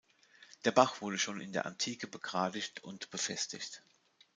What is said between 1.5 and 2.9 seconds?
der Antike begradigt